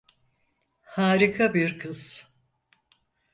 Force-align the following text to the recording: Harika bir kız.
Harika 0.81 1.53
bir 1.53 1.79
kız. 1.79 2.29